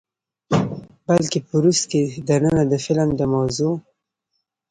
[1.07, 3.73] بلکې په روس کښې دننه د فلم د موضوع،